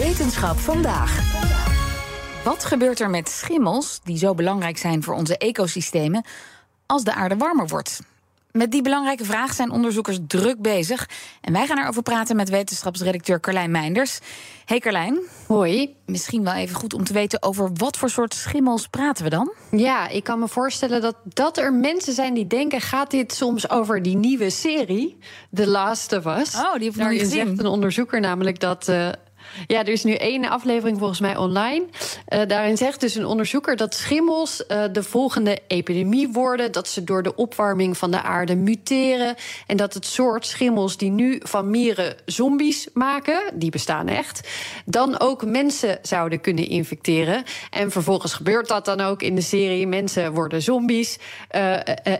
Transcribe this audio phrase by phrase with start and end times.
[0.00, 1.18] Wetenschap vandaag.
[2.44, 6.24] Wat gebeurt er met schimmels, die zo belangrijk zijn voor onze ecosystemen,
[6.86, 8.00] als de aarde warmer wordt?
[8.52, 11.08] Met die belangrijke vraag zijn onderzoekers druk bezig.
[11.40, 14.18] En wij gaan erover praten met wetenschapsredacteur Carlijn Meinders.
[14.64, 15.18] Hey Carlijn.
[15.46, 15.96] Hoi.
[16.06, 19.52] Misschien wel even goed om te weten over wat voor soort schimmels praten we dan?
[19.70, 22.80] Ja, ik kan me voorstellen dat, dat er mensen zijn die denken...
[22.80, 25.18] gaat dit soms over die nieuwe serie,
[25.54, 26.54] The Last of Us?
[26.54, 27.46] Oh, die nog niet gezien.
[27.46, 28.88] zegt een onderzoeker namelijk dat...
[28.88, 29.08] Uh,
[29.66, 31.84] ja, er is nu één aflevering volgens mij online.
[32.28, 36.72] Uh, daarin zegt dus een onderzoeker dat schimmels uh, de volgende epidemie worden.
[36.72, 39.34] Dat ze door de opwarming van de aarde muteren.
[39.66, 44.48] En dat het soort schimmels die nu van mieren zombies maken, die bestaan echt,
[44.84, 47.44] dan ook mensen zouden kunnen infecteren.
[47.70, 49.86] En vervolgens gebeurt dat dan ook in de serie.
[49.86, 51.18] Mensen worden zombies.
[51.56, 51.76] Uh,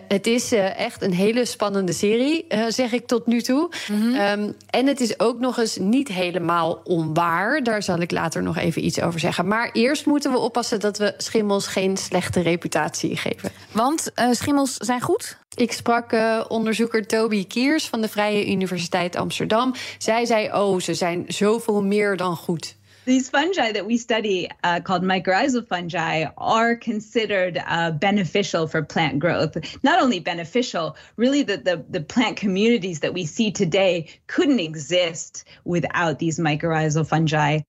[0.08, 3.70] het is echt een hele spannende serie, zeg ik tot nu toe.
[3.88, 4.14] Mm -hmm.
[4.14, 7.19] um, en het is ook nog eens niet helemaal onwaar.
[7.20, 9.46] Daar zal ik later nog even iets over zeggen.
[9.46, 13.50] Maar eerst moeten we oppassen dat we schimmels geen slechte reputatie geven.
[13.72, 15.38] Want uh, schimmels zijn goed?
[15.54, 19.74] Ik sprak uh, onderzoeker Toby Kiers van de Vrije Universiteit Amsterdam.
[19.98, 22.78] Zij zei: Oh, ze zijn zoveel meer dan goed.
[23.06, 29.18] These fungi that we study, uh, called mycorrhizal fungi, are considered uh, beneficial for plant
[29.18, 29.56] growth.
[29.82, 35.44] Not only beneficial, really, the, the, the, plant communities that we see today couldn't exist
[35.64, 37.60] without these mycorrhizal fungi.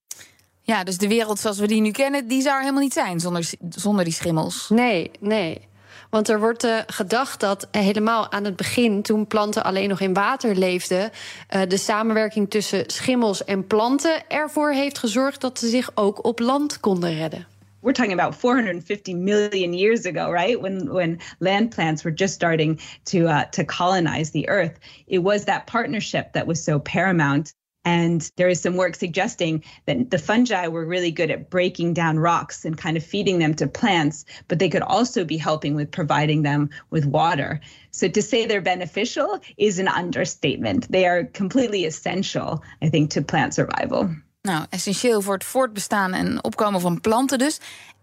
[0.63, 3.19] Ja, dus de wereld zoals we die nu kennen, die zou er helemaal niet zijn
[3.19, 4.69] zonder, zonder die schimmels.
[4.69, 5.69] Nee, nee.
[6.09, 10.13] Want er wordt uh, gedacht dat helemaal aan het begin, toen planten alleen nog in
[10.13, 11.11] water leefden,
[11.55, 16.39] uh, de samenwerking tussen schimmels en planten ervoor heeft gezorgd dat ze zich ook op
[16.39, 17.47] land konden redden.
[17.81, 20.61] We're talking about 450 million years ago, right?
[20.61, 25.43] When when land plants were just starting to uh, to colonize the earth, it was
[25.45, 27.53] that partnership that was so paramount.
[27.83, 32.19] And there is some work suggesting that the fungi were really good at breaking down
[32.19, 35.91] rocks and kind of feeding them to plants, but they could also be helping with
[35.91, 37.59] providing them with water.
[37.91, 40.91] So to say they're beneficial is an understatement.
[40.91, 44.09] They are completely essential, I think, to plant survival.
[44.41, 47.59] Nou, essentieel voor het voortbestaan en opkomen van planten dus.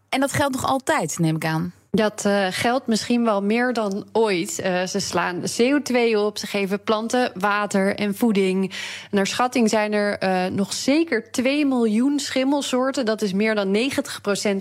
[0.08, 1.72] En dat geldt nog altijd, neem ik aan.
[1.98, 4.60] Dat uh, geldt misschien wel meer dan ooit.
[4.64, 8.72] Uh, ze slaan CO2 op, ze geven planten water en voeding.
[9.10, 13.04] Naar schatting zijn er uh, nog zeker 2 miljoen schimmelsoorten.
[13.04, 13.80] Dat is meer dan 90%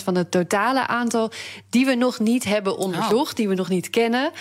[0.04, 1.32] van het totale aantal
[1.70, 3.36] die we nog niet hebben onderzocht, oh.
[3.36, 4.32] die we nog niet kennen.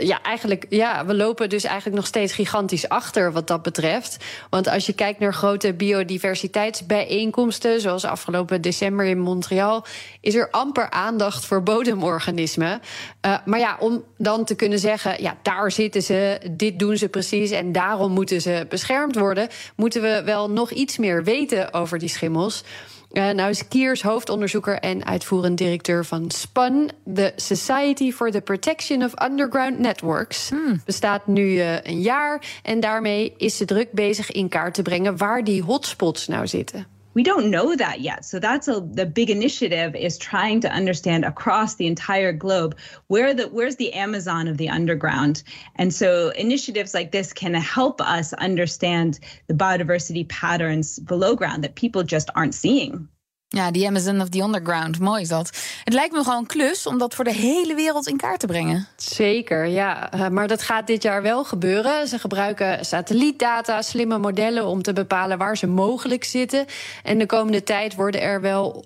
[0.00, 4.24] ja, eigenlijk, ja, we lopen dus eigenlijk nog steeds gigantisch achter wat dat betreft.
[4.50, 9.84] Want als je kijkt naar grote biodiversiteitsbijeenkomsten, zoals afgelopen december in Montreal,
[10.20, 11.62] is er amper aandacht voor
[12.06, 12.80] bodemorganismen.
[13.26, 17.08] Uh, maar ja, om dan te kunnen zeggen, ja, daar zitten ze, dit doen ze
[17.08, 21.98] precies en daarom moeten ze beschermd worden, moeten we wel nog iets meer weten over
[21.98, 22.64] die schimmels.
[23.12, 29.02] Uh, nou is Kiers hoofdonderzoeker en uitvoerend directeur van SPUN, de Society for the Protection
[29.02, 30.48] of Underground Networks.
[30.48, 30.80] Hmm.
[30.84, 35.16] Bestaat nu uh, een jaar en daarmee is ze druk bezig in kaart te brengen
[35.16, 36.95] waar die hotspots nou zitten.
[37.16, 38.26] We don't know that yet.
[38.26, 43.32] So that's a the big initiative is trying to understand across the entire globe where
[43.32, 45.42] the where's the Amazon of the underground.
[45.76, 51.74] And so initiatives like this can help us understand the biodiversity patterns below ground that
[51.74, 53.08] people just aren't seeing.
[53.48, 54.98] Ja, die Amazon of the Underground.
[54.98, 55.50] Mooi is dat.
[55.84, 58.46] Het lijkt me gewoon een klus om dat voor de hele wereld in kaart te
[58.46, 58.86] brengen.
[58.96, 60.14] Zeker, ja.
[60.14, 62.08] Uh, maar dat gaat dit jaar wel gebeuren.
[62.08, 66.66] Ze gebruiken satellietdata, slimme modellen om te bepalen waar ze mogelijk zitten.
[67.02, 68.84] En de komende tijd worden er wel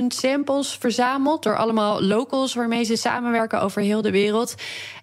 [0.00, 4.54] 10.000 samples verzameld door allemaal locals waarmee ze samenwerken over heel de wereld.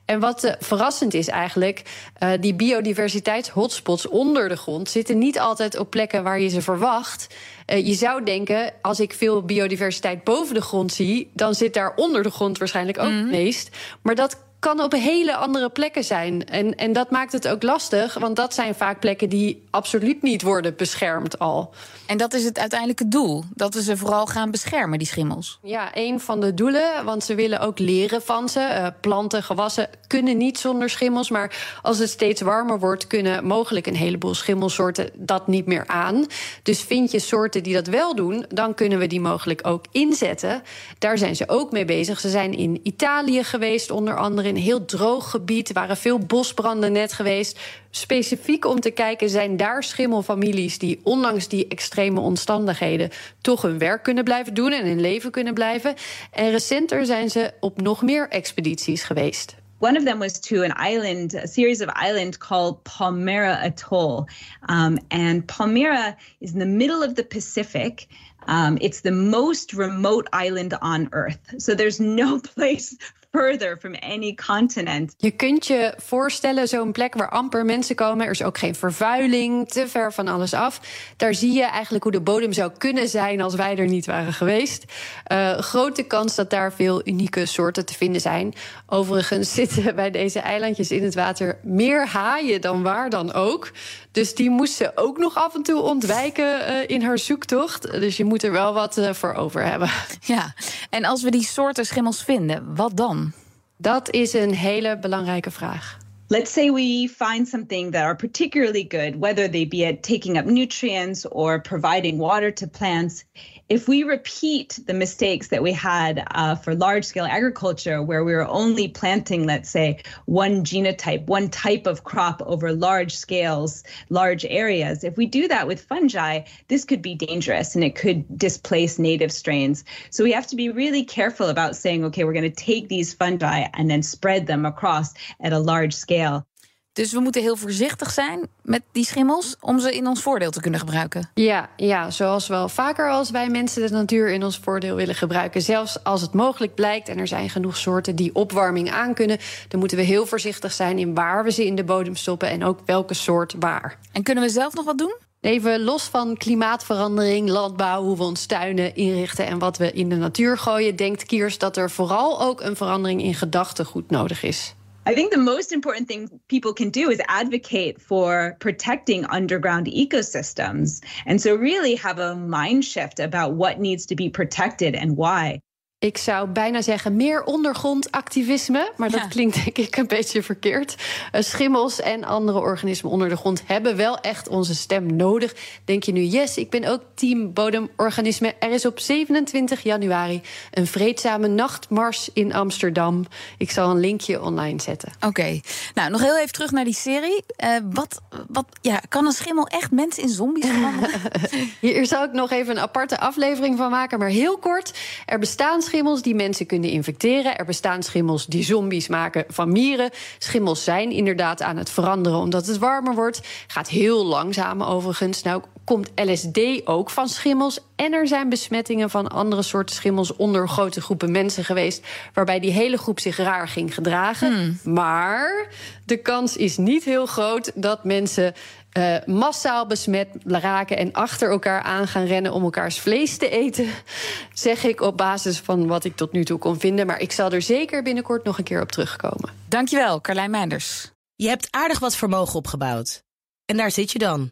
[0.05, 1.81] En wat uh, verrassend is eigenlijk,
[2.23, 7.35] uh, die biodiversiteitshotspots onder de grond zitten niet altijd op plekken waar je ze verwacht.
[7.67, 11.93] Uh, je zou denken, als ik veel biodiversiteit boven de grond zie, dan zit daar
[11.95, 13.31] onder de grond waarschijnlijk ook het mm -hmm.
[13.31, 13.69] meest.
[14.01, 16.45] Maar dat kan op hele andere plekken zijn.
[16.45, 20.41] En, en dat maakt het ook lastig, want dat zijn vaak plekken die absoluut niet
[20.41, 21.73] worden beschermd al.
[22.05, 25.59] En dat is het uiteindelijke doel, dat we ze vooral gaan beschermen, die schimmels.
[25.63, 28.59] Ja, een van de doelen, want ze willen ook leren van ze.
[28.59, 33.87] Uh, planten, gewassen kunnen niet zonder schimmels, maar als het steeds warmer wordt, kunnen mogelijk
[33.87, 36.25] een heleboel schimmelsoorten dat niet meer aan.
[36.63, 40.61] Dus vind je soorten die dat wel doen, dan kunnen we die mogelijk ook inzetten.
[40.99, 42.19] Daar zijn ze ook mee bezig.
[42.19, 45.67] Ze zijn in Italië geweest, onder andere in een heel droog gebied.
[45.67, 47.59] Er waren veel bosbranden net geweest.
[47.90, 53.09] Specifiek om te kijken, zijn daar schimmelfamilies die ondanks die extreme omstandigheden
[53.41, 55.96] toch hun werk kunnen blijven doen en in leven kunnen blijven.
[56.31, 59.55] En recenter zijn ze op nog meer expedities geweest.
[59.79, 64.25] One of them was to an island, a series of islands called Palmyra Atoll.
[64.69, 68.07] Um, and Palmyra is in the middle of the Pacific.
[68.47, 71.40] Um, it's the most remote island on Earth.
[71.57, 72.96] So there's no place
[73.35, 75.14] further from any continent.
[75.17, 78.26] Je kunt je voorstellen, zo'n plek waar amper mensen komen.
[78.26, 80.79] Er is ook geen vervuiling, te ver van alles af.
[81.17, 84.34] Daar zie je eigenlijk hoe de bodem zou kunnen zijn als wij er niet waren
[84.34, 84.84] geweest.
[85.32, 88.53] Uh, grote kans dat daar veel unieke soorten te vinden zijn.
[88.87, 93.72] Overigens zitten bij deze eilandjes in het water meer haaien dan waar dan ook.
[94.11, 97.91] Dus die moest ze ook nog af en toe ontwijken uh, in haar zoektocht.
[97.91, 99.90] Dus je moet er wel wat uh, voor over hebben.
[100.22, 100.53] Ja,
[100.95, 103.33] en als we die soorten schimmels vinden, wat dan?
[103.77, 105.97] Dat is een hele belangrijke vraag.
[106.27, 110.45] Let's say we find something that are particularly good, whether they be at taking up
[110.45, 113.25] nutrients or providing water to plants.
[113.67, 118.34] If we repeat the mistakes that we had uh, for large scale agriculture, where we
[118.34, 124.46] were only planting, let's say, one genotype, one type of crop over large scales, large
[124.46, 129.00] areas, if we do that with fungi, this could be dangerous and it could displace
[129.00, 129.84] native strains.
[130.12, 133.16] So we have to be really careful about saying, okay, we're going to take these
[133.16, 136.46] fungi and then spread them across at a large scale.
[136.95, 140.61] Dus we moeten heel voorzichtig zijn met die schimmels om ze in ons voordeel te
[140.61, 141.29] kunnen gebruiken.
[141.33, 145.61] Ja, ja zoals wel vaker als wij mensen de natuur in ons voordeel willen gebruiken.
[145.61, 149.37] Zelfs als het mogelijk blijkt en er zijn genoeg soorten die opwarming aankunnen,
[149.67, 152.63] dan moeten we heel voorzichtig zijn in waar we ze in de bodem stoppen en
[152.63, 153.97] ook welke soort waar.
[154.11, 155.15] En kunnen we zelf nog wat doen?
[155.41, 160.15] Even los van klimaatverandering, landbouw, hoe we ons tuinen inrichten en wat we in de
[160.15, 164.75] natuur gooien, denkt Kiers dat er vooral ook een verandering in gedachtegoed nodig is.
[165.07, 171.03] I think the most important thing people can do is advocate for protecting underground ecosystems.
[171.25, 175.61] And so, really have a mind shift about what needs to be protected and why.
[176.05, 180.96] Ik zou bijna zeggen meer ondergrondactivisme, maar dat klinkt denk ik een beetje verkeerd.
[181.31, 185.55] Uh, schimmels en andere organismen onder de grond hebben wel echt onze stem nodig.
[185.85, 188.53] Denk je nu, yes, ik ben ook team bodemorganismen.
[188.59, 190.41] Er is op 27 januari
[190.72, 193.25] een vreedzame nachtmars in Amsterdam.
[193.57, 195.11] Ik zal een linkje online zetten.
[195.19, 195.59] Oké,
[195.93, 197.43] nou nog heel even terug naar die serie.
[197.63, 201.22] Uh, wat, wat, ja, kan een schimmel echt mensen in zombies veranderen?
[201.79, 204.93] Hier zal ik nog even een aparte aflevering van maken, maar heel kort.
[205.25, 207.57] Er bestaan schimmels die mensen kunnen infecteren.
[207.57, 210.09] Er bestaan schimmels die zombies maken van mieren.
[210.37, 213.41] Schimmels zijn inderdaad aan het veranderen omdat het warmer wordt.
[213.67, 215.41] Gaat heel langzaam overigens.
[215.41, 217.79] Nou komt LSD ook van schimmels.
[217.96, 222.05] En er zijn besmettingen van andere soorten schimmels onder grote groepen mensen geweest.
[222.34, 224.53] Waarbij die hele groep zich raar ging gedragen.
[224.53, 224.93] Hmm.
[224.93, 225.67] Maar
[226.05, 228.53] de kans is niet heel groot dat mensen
[228.97, 233.88] uh, massaal besmet raken en achter elkaar aan gaan rennen om elkaars vlees te eten.
[234.53, 237.05] Zeg ik op basis van wat ik tot nu toe kon vinden.
[237.05, 239.49] Maar ik zal er zeker binnenkort nog een keer op terugkomen.
[239.67, 241.11] Dankjewel, Carlijn Meinders.
[241.35, 243.23] Je hebt aardig wat vermogen opgebouwd.
[243.66, 244.52] En daar zit je dan,